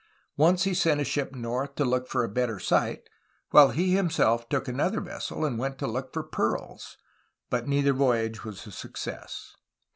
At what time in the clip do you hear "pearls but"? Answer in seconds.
6.23-7.67